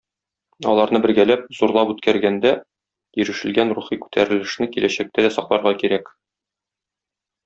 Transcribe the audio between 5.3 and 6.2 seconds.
сакларга кирәк.